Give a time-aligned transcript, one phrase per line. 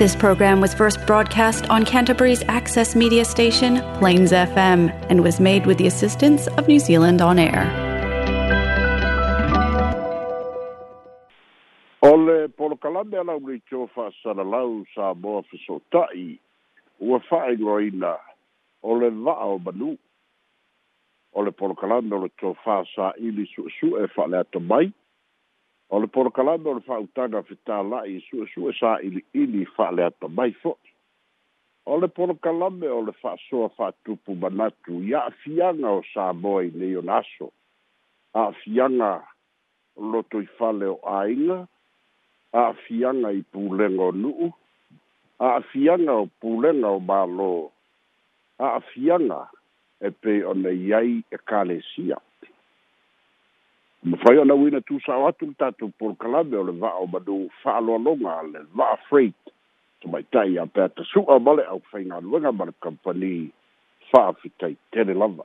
[0.00, 5.66] This program was first broadcast on Canterbury's access media station, Plains FM, and was made
[5.66, 7.66] with the assistance of New Zealand On Air.
[12.00, 16.40] O le polokalame ala uri tō whaasaralau sa moa whesotai,
[16.98, 18.16] ua whaengoina
[18.82, 19.98] o le vaa o banu
[21.34, 24.88] O le polokalame o le tō whaasa ili su e whaalea mai,
[25.90, 30.90] o le polokalame o le fa'autaga fetāla'i e suʻesu'e sa ili'ili fa'ale ata mai fo'i
[31.90, 36.94] o le polokalame o le fa'asoa fa'atupu manatu i a'afiaga o sa moa i nei
[37.00, 37.48] ona aso
[38.34, 39.10] a'afiaga
[40.12, 41.58] loto i fale o āiga
[42.62, 44.50] a'afiaga i pulega o nu'u
[45.48, 47.50] a'afiaga o pulega o mālō
[48.62, 49.42] a'afiaga
[50.06, 52.29] e pei ona i ai ekalesia e
[54.02, 57.50] ma fai ona wina tu sa atu tatu por kalabe o le va o badu
[57.62, 59.36] fa lo longa le va freight
[60.00, 63.52] to my tai a pat to su a bale au fai nga lunga bar company
[64.10, 65.44] fa fi tai tele lava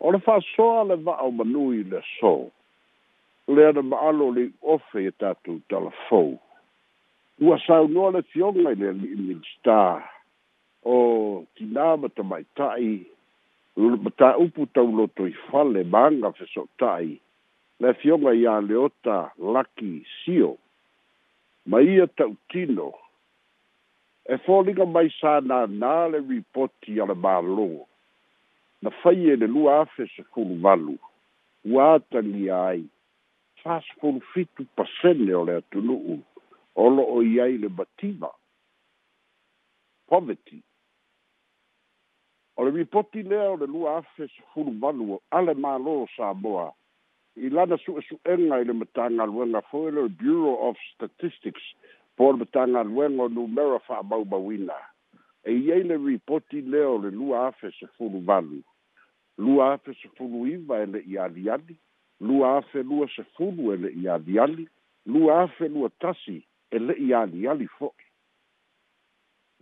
[0.00, 2.50] o le fa so a le va o manu i le so
[3.46, 6.34] le ana ma alo le ofe e tatu tala fo
[7.38, 10.02] ua sa u noa le fionga i le li star
[10.82, 10.94] o
[11.54, 12.98] ki nama to my tai
[14.16, 17.18] ta upu tau loto i fale manga fe so tai
[17.80, 20.56] le fionga ia leota laki sio
[21.66, 22.90] ma ia tau tino
[24.28, 27.68] e fōlinga mai sā nā nā le ripoti ala mālō
[28.82, 30.94] na whaie le lua afe sa kuru malu
[31.74, 32.84] wātangi ai
[33.62, 35.96] fās kuru fitu pasene o le atunu
[36.84, 38.30] o lo o iai le batima
[40.08, 40.60] poverty
[42.62, 46.66] o le ripoti lea o le lua afe sefulu valu a le mālō saboa
[47.46, 51.64] i lana suʻesuʻega i le matagaluega foi le bureau of statistics
[52.16, 54.76] po le matagaluega o numera fa'amaumauina
[55.50, 58.60] e iai le ripoti lea o le lua afe sefulu valu
[59.42, 61.76] lua afe sefulu iva e leʻi aliali
[62.28, 64.68] lua afe lua sefulu e leʻi aliali
[65.06, 66.38] lua afe lua tasi
[66.70, 68.06] e leʻi aliali fo'i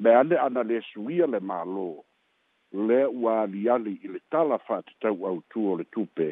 [0.03, 1.89] me ane ana le suia le mālō
[2.73, 6.29] le ua aliali i le tala fa'atatau autū o le tupe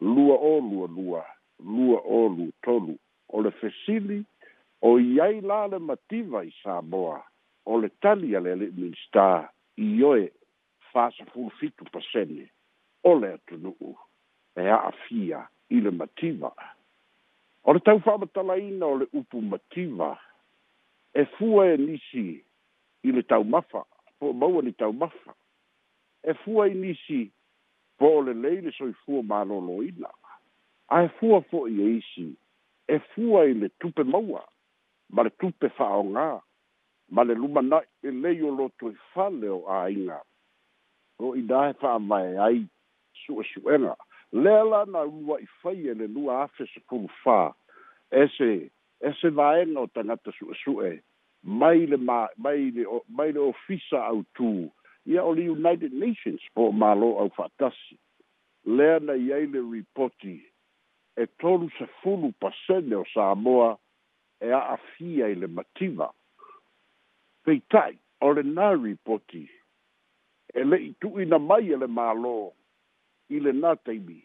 [0.00, 1.22] lua o lua lua
[1.62, 2.96] lua o lua tolu
[3.28, 4.24] o le fesili
[4.82, 7.22] o i ai la le mativa i saboa
[7.66, 9.28] o le tali a le aliministā
[9.78, 10.26] i oe
[10.92, 12.48] fasafulufitu pasene
[13.04, 13.90] o le atunu'u
[14.62, 15.40] e a'afia
[15.74, 16.50] i le mativa
[17.66, 20.18] o le tau fa'amatalaina o le upu mativa
[21.14, 22.42] e fua e nisi
[23.06, 23.80] i le taumafa
[24.18, 25.34] po maua ni taumafa
[26.26, 27.30] e fua i nisi
[27.98, 30.10] po le lei le soi fua ma lolo ina.
[30.88, 32.34] A e fua fo i eisi,
[32.88, 34.42] e fua i le tupe maua,
[35.14, 36.28] ma le tupe fao ngā,
[37.14, 40.18] ma le luma na e lei o loto i e fa leo a inga.
[41.22, 42.58] O i dahe fa mai ai
[43.24, 43.94] su e su enga.
[44.42, 47.54] Leala na ua i fai e le lua afe se kuru fa,
[48.10, 48.50] e se,
[48.98, 50.98] e se vaenga o tangata su e su e,
[51.42, 54.70] mai le ma, mai le, mai le ofisa au tuu,
[55.08, 57.98] ia o le united nations po malo au fatasi
[58.76, 60.34] lea na iai le ripoti
[61.20, 63.70] e tolu sefulu pasene o samoa
[64.40, 66.08] e a'afia i le mativa
[67.44, 69.44] peita'i o lenā ripoti
[70.58, 72.36] e le'i tu'uina mai e le mālō
[73.34, 74.20] i lenā taimi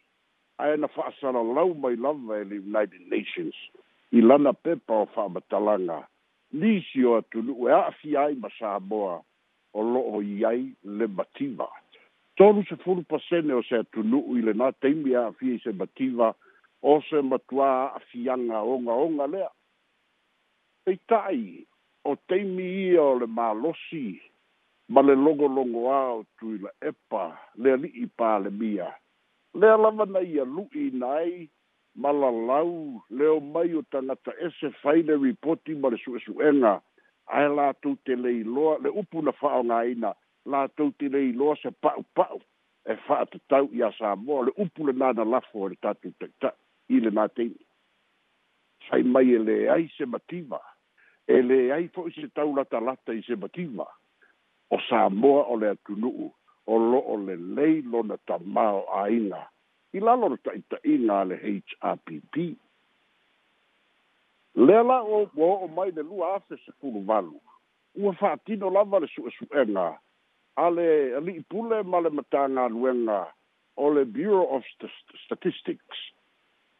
[0.63, 3.55] ae na fa'asalalau mai lava e le united nations
[4.11, 5.99] i lana pepa o fa'amatalaga
[6.59, 9.17] nisi o atunu'u e a'afia ai ma samoa
[9.73, 11.67] o loo iai le mativa
[12.35, 16.31] tolu se fulu pasene o se atunu i lenā taimi aafia i se mativa
[16.91, 19.49] o se matua aafiaga ogaoga lea
[20.85, 21.45] peita'i
[22.09, 24.05] o taimi tai o le mālosi
[24.93, 27.23] ma le logologoā o tui la epa
[27.61, 28.89] le ali'i palemia
[29.59, 31.41] Le lava na ia lu'i na ai
[32.01, 36.71] ma lalau leo mai o tagata ese fai le ripoti ma le su'esu'ega
[37.31, 40.13] ae latou te leiloa le upu na fa'aogāina
[40.51, 42.39] latou te leiloa se pa'upa'u
[42.91, 47.01] e fa'atatau iā sa moa le upu lenā na lafo e le tatou taʻita'i i
[47.05, 47.59] lenā teimi
[48.87, 50.59] fai mai e ai se mativa
[51.33, 53.87] e ai fo'i se taulatalata i se mativa
[54.71, 56.27] o sa moa o le atunu'u
[56.71, 59.39] o lo'o lelei lona tamao āina
[59.97, 62.51] i lalo na taʻitaʻiga a le h r p p
[64.55, 67.41] lea la o o mai le lua afe sepulu valu
[67.95, 69.97] ua fa'atino lava le su'esu'ega
[70.55, 73.33] a le ali'i pule ma le matagaluega
[73.77, 74.63] o le bureau of
[75.25, 75.97] statistics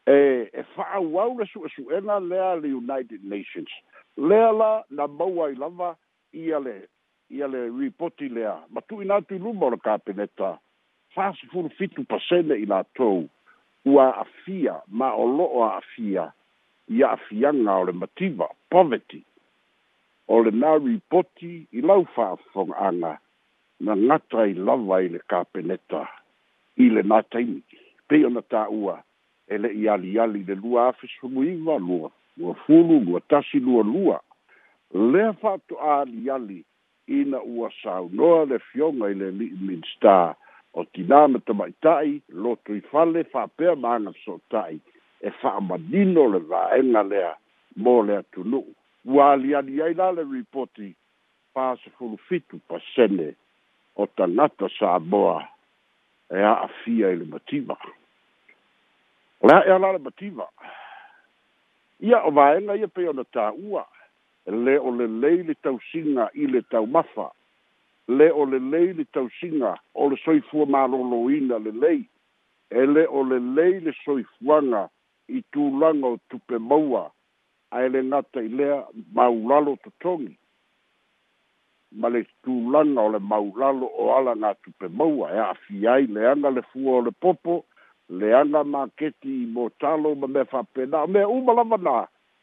[0.06, 3.70] e e fa'auau le su'esu'ega lea le united nations
[4.16, 5.96] lea la na maua ai lava
[6.32, 6.88] ia le
[7.28, 10.58] ia le ripoti lea matu'ina ina tu luma o le kapeneta
[11.14, 13.28] fasefulu fitu pasene i latou
[13.84, 16.32] ua afia ma o lo'o afia
[16.88, 19.22] ia afianga o le mativa, poverty,
[20.28, 23.18] o le nā ripoti i lau whaafonga anga
[23.80, 26.04] na ngata i lava i le kāpeneta
[26.84, 27.62] i le nā taimi.
[28.08, 28.96] Pei ona tā ua,
[29.48, 33.82] e le i ali ali le lua afisungu iwa, lua, lua fulu, lua tasi, lua
[33.82, 34.20] lua.
[34.94, 36.64] Lea whato a ali ali
[37.08, 40.34] i na ua sau noa le fionga i le minstā
[40.74, 44.80] o tināma tamaitai, loto i fale, whapea maanga so tai
[45.24, 47.30] e fa'amanino le vaega lea
[47.76, 48.72] mo le atunu'u
[49.04, 50.88] ua aliali ai la le ripoti
[51.54, 53.28] pasefulufitu pasene
[53.96, 55.46] o tagata sa moa
[56.28, 57.76] e a'afia i le mativa
[59.42, 60.46] o le a'ea la le mativa
[62.00, 63.82] ia o vaega ia pei ona tā'ua
[64.50, 67.28] e lē o lelei le tausiga i le taumafa
[68.18, 72.02] lē o lelei le tausiga o le soifua mālōlōina lelei
[72.78, 77.04] e lē o lelei le soifuaga le i tūlanga o tupe maua
[77.72, 78.82] a ele ngata i lea
[79.14, 80.32] maulalo to tongi.
[81.92, 86.50] Ma le tūlanga o le maulalo o ala ngā tupe maua e a fiai leanga
[86.50, 87.62] le fua o le popo
[88.10, 91.96] leanga mā keti i mō tālo ma me whapena me umalama nā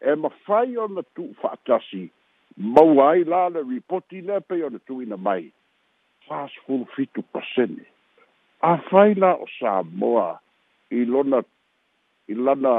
[0.09, 2.03] e ma whai o na tū whaatasi
[2.73, 5.51] maua ai lā le ripoti le pe o na ina mai
[6.27, 7.85] fast full fitu pasene
[8.61, 10.29] a whai la o sā moa
[10.91, 11.41] i lona
[12.29, 12.71] i lana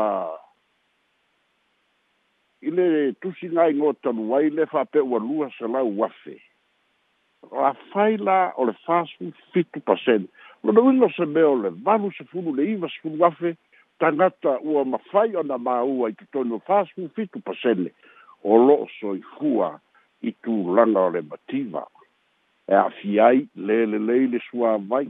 [2.63, 2.87] i le
[3.21, 6.37] tusigai gotalu ai le faapeʻualua salau afe
[7.71, 10.29] afai la o le fasu fitu pasen
[10.63, 13.51] lona uiga se mea o le valu sefulu le iva sefulu afe
[13.99, 17.91] tagata ua mafai ona maua i totonu o fasu fitu pasene
[18.47, 19.81] o loo soifua
[20.31, 21.85] i tulaga o le mativa
[22.71, 25.07] e afi ai lelelei le suavai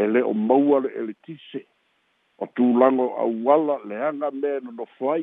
[0.00, 1.64] e lē o maua le eletise
[2.38, 5.22] o tulago auala leaga me nonofo ai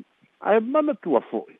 [0.49, 1.53] ae manatua fo'i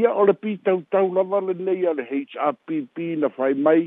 [0.00, 3.80] ia o le pitautau lava lenei a le hpp na fai mai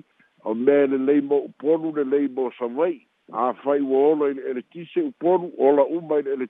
[0.44, 2.96] o me lelei mo upolu lelei mo savai
[3.46, 6.48] afai ua ola i le eletise upolu ola uma i le ele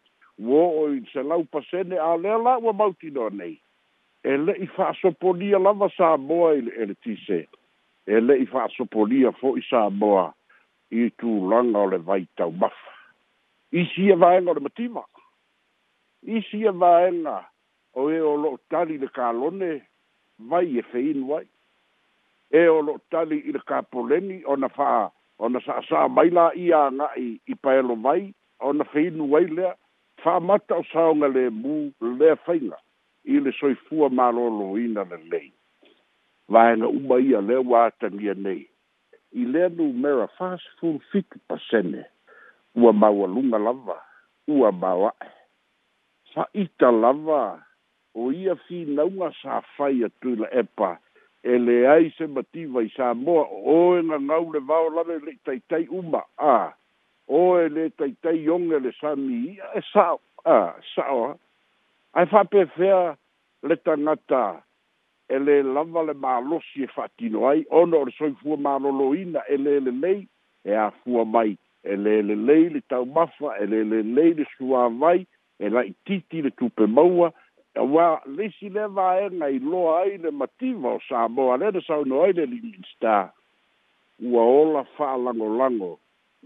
[0.49, 3.55] uō o i selau pasene a lea la ua mautino nei
[4.23, 7.41] e le'i fa'asopolia lava sa moa i le eletise
[8.13, 10.25] e le'i fa'asopolia fo'i sa moa
[10.91, 12.94] i tulaga o le vaitau mafa
[13.71, 15.01] isi e vaenga o le matima
[16.25, 17.37] isi e vaenga
[17.93, 19.81] o e o lo tali le kalone
[20.39, 21.47] vai e feinu ai
[22.51, 25.09] e o lo tali i le kapoleni o na faa
[25.39, 28.33] o na saa saa maila i a ngai i paelo vai
[28.65, 29.73] o na feinu ai lea
[30.23, 31.75] faa mata o saonga le mu
[32.17, 32.77] le feinga
[33.25, 35.49] i le soifua malolo ina le lei
[36.53, 38.61] vaenga uma ia le watangia nei
[39.41, 42.01] i le numera faa sifun fiti pasene
[42.75, 44.01] ua maua luga lava
[44.47, 45.29] ua maoa'e
[46.33, 47.63] fa'ita lava
[48.15, 50.97] o ia finauga sa fai atu i la epa
[51.43, 56.21] e leai se mativa i sa moa oe gagau le vao lava e taitai uma
[56.37, 56.73] a
[57.27, 61.33] oe le taitai oge le mi, e sa'o a sa'o a
[62.19, 63.15] ae fa'apefea
[63.71, 64.43] le tagata
[65.33, 69.79] e lē lava le malosi e fatino ai ona o le soifua malōlōina e lē
[69.85, 70.27] lelei
[70.63, 71.55] e afua mai
[71.85, 75.25] ele le le lei le tau mafa e le le lei le sua vai
[75.63, 77.29] e la titi le tupe maua
[77.75, 81.27] e wa le si le va e na i loa ai le mativa o sa
[81.29, 83.31] moa le de sau no ai le lingsta
[84.31, 85.93] ua ola fa lango lango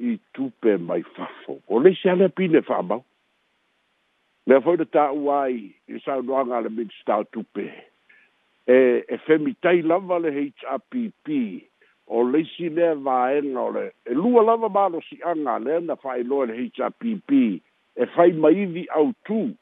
[0.10, 3.02] i tupe mai fafo o le si ale pine fa mau
[4.48, 5.54] le foi de ta uai
[5.88, 7.66] i sa no anga le minsta tupe
[8.68, 8.78] e
[9.08, 11.32] e femi tai lava le HRPP
[12.10, 17.30] o leisi lea vaega o le e lua lava malosi'aga lea na fa'ailoa le hpp
[18.02, 19.54] e fai maivi autū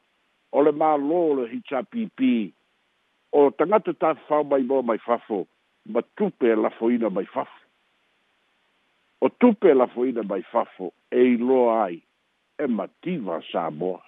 [0.56, 2.22] o le mālō o le hpp
[3.38, 5.44] o tagata tafau mai moa mai fafo
[5.92, 7.60] ma tupe e lafoina mai fafo
[9.20, 12.00] o tupe e lafoina mai fafo e iloa ai
[12.58, 14.00] e mativa sa moa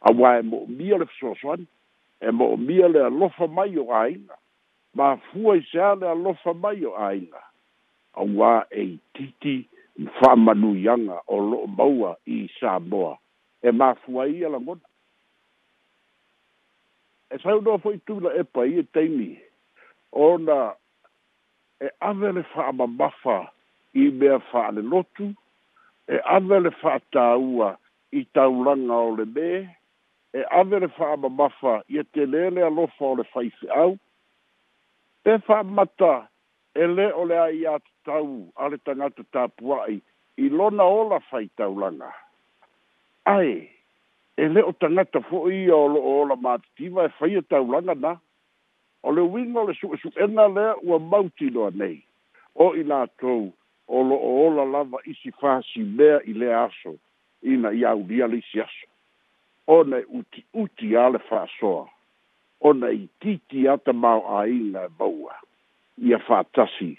[0.00, 1.66] auā e mo'omia le fesoasoani
[2.20, 4.38] e mo'omia le alofa mai o āiga
[4.94, 7.49] mafua i se ā le alofa mai o āiga
[8.16, 13.18] a auā e itiiti i yanga o lo'o maua i samoa
[13.62, 14.80] e mafua ia lagona
[17.30, 19.30] e saunoa fo'i tuila epa ia e taimi
[20.26, 20.74] ona
[21.84, 23.36] e ave le fa'amamafa
[23.94, 25.26] i mea ale lotu
[26.08, 26.70] e ave le
[27.56, 27.68] ua
[28.12, 29.52] i tauranga o le mē
[30.32, 33.24] e ave le fa'amamafa ia telē le alofa o le
[35.20, 36.14] E pe fa'amata
[36.78, 38.26] e lē o le a i atatau
[38.62, 39.96] a le tagata tapua'i
[40.42, 42.10] i lona ola faitaulaga
[43.32, 43.56] ae
[44.36, 48.12] e lē o tagata fo'i ia o lo'o ola matitiva e faia taulaga na
[49.06, 51.98] o le uiga o le su'esu'ena lea ua mautiloa nei
[52.54, 53.42] o i latou
[53.88, 56.94] o lo'o ola lava isi fasimea i lea aso
[57.52, 58.86] ina iaulia li si aso
[59.76, 61.84] ona e uti uti a le fa'asoa
[62.68, 65.29] ona i titi a tamao'āiga e maua
[66.00, 66.98] ia fa'atasi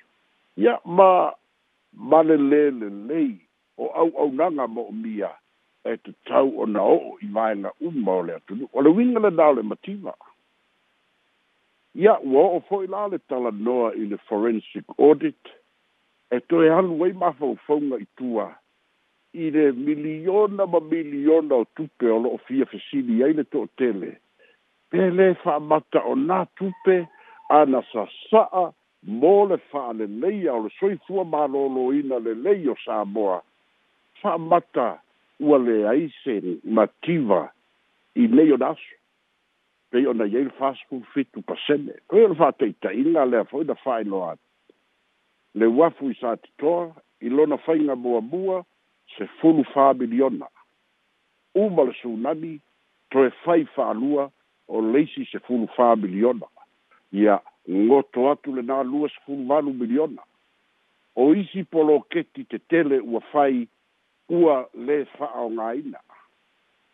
[0.66, 1.34] ya ma
[1.98, 3.22] malelē le
[3.78, 5.30] o nanga mo mo'omia
[5.92, 9.62] e tatau ona no i vaega uma o le atunu'u o le uiga lenā le
[9.72, 10.14] mativa
[12.04, 15.44] ya wo o fo'i la le talanoa i le forensic audit
[16.30, 18.48] e toe alu ai mafaufauga i tua
[19.34, 24.14] i le miliona ma miliona o tupe o lo'o fia fesili ai le to'otele
[24.90, 26.98] pe lē fa'amata o nā tupe
[27.50, 28.70] a na sasa'a
[29.04, 33.42] mo le fa'a lelei a o le soifua malōlōina lelei o samoa
[34.22, 35.02] fa'amata
[35.40, 37.50] ua leai se mativa
[38.16, 38.96] i lei ona aso
[39.90, 44.46] pei ona iai le faspul fitu pasene oi ona fa'ataita'iga lea fo'i na fa'ailoa atu
[45.56, 46.92] le uafu i sa titoa
[47.26, 48.64] i lona faiga muamua
[49.18, 50.46] se fulu fāmiliona
[51.56, 52.60] uma le sunani
[53.10, 54.30] toe fai fa'alua
[54.68, 56.46] o leisi se fulu fāmiliona
[57.12, 60.22] ia yeah ngoto atu le nā lua sefulu vanu miliona
[61.16, 63.68] o isi poloketi te tele ua fai
[64.30, 64.56] ua
[64.88, 66.00] lē fa'aogāina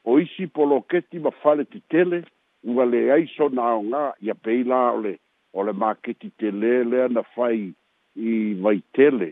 [0.05, 2.23] o isi poloketi ma fale te tele
[2.67, 5.17] ua leai sonaaogā ia pei la o le
[5.53, 7.59] o le maketi telē lea na fai
[8.15, 9.31] i vai tele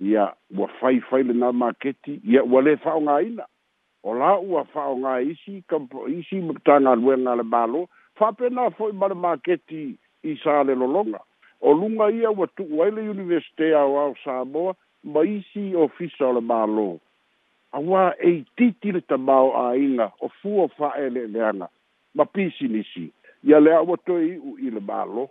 [0.00, 0.24] ia
[0.58, 3.46] ua fai fai lenā maketi ia ua lē fa'aogāina
[4.02, 7.86] o la ua fa'aogā isi kampo isi tagaluega a le mālo
[8.18, 9.84] fa'apena fo'i ma le maketi
[10.24, 11.20] i sale lo longa.
[11.60, 14.74] O lunga ia wa tu waile universite a wa o Samoa,
[15.04, 17.00] ma isi ofisa o le malo.
[17.72, 21.68] A wa e titi le tamau a inga, o fua fa e le leanga,
[22.14, 23.12] ma pisi nisi.
[23.44, 25.28] Ia le awa toi u i le malo.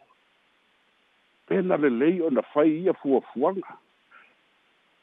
[1.48, 3.74] Pena le lei o na fai ia fua fuanga.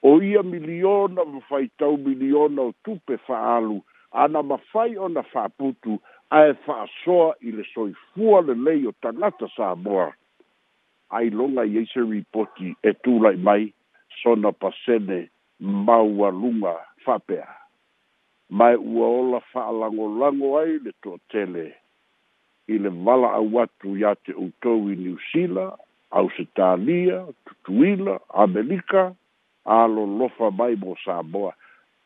[0.02, 5.22] O ia miliona, ma fai tau miliona o tupe faalu, ana ma fai o na
[5.22, 5.98] faputu,
[6.34, 10.12] ae fa'asoa i le soifua lelei o tagata sa moa
[11.10, 13.72] ai loga i ai se ripoti e tula'i mai
[14.22, 15.28] sona pasene
[15.86, 17.46] maualuga fa'apea
[18.58, 21.64] mae ua ola fa'alagolago ai le toatele
[22.66, 25.66] i le vala'au atu iā te outou i niusila
[26.18, 28.14] ausetalia tutuila
[28.44, 29.02] amelika
[29.76, 31.52] alolofa mai mo sa moa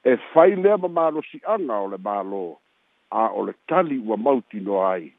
[0.04, 2.44] e fai lea mamalosi'aga o le malō
[3.12, 5.12] a o le tali ua mauti noa ai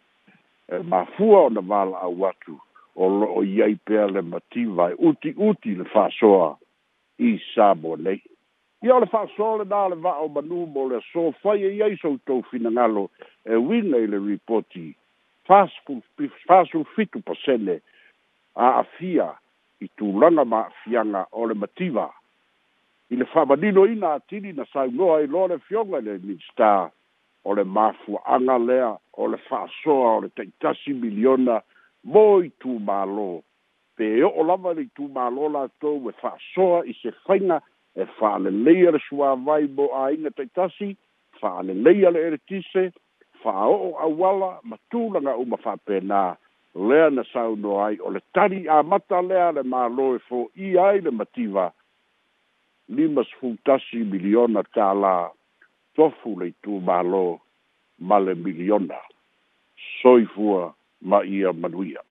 [0.70, 2.60] e mafua ona vala'au atu
[2.96, 6.58] o lo'o iai pea le mativa e uti uti le fa'asoa
[7.20, 8.22] i sabo nei
[8.84, 12.42] ia o le fa'asoa lenā le va'ao manu mo le aso fai e iai soutou
[12.52, 13.10] finagalo
[13.46, 14.96] e uina i le ripoti
[16.48, 17.82] fasulufitu pasene
[18.56, 19.36] a'afia
[19.84, 22.08] i tulaga ma afiaga o le mativa
[23.12, 26.88] i le fa'amanino ina atili na saugoa i loa le fioga i le minister
[27.44, 31.56] o le mafuaaga lea o le fa'asoa o le taʻitasi miliona
[32.12, 33.32] mo i tumālō
[33.98, 37.58] pe o'o e lava le itumālō latou e fa'asoa i se faiga
[38.02, 40.90] e fa'aleleia le suāvai mo āiga taʻitasi
[41.42, 42.84] fa'aleleia le eretise
[43.44, 46.22] fa'aoo auala ma tulaga uma fa'apenā
[46.90, 51.12] lea na saunoa ai o le tali amata lea le mālō e fo'ia ai le
[51.12, 51.66] mativa
[52.96, 55.18] lima sefulutasi miliona tālā
[55.96, 57.26] tofu le tu malo
[58.08, 59.00] male miliona
[60.02, 60.62] soifua
[61.10, 62.02] ma ia manuia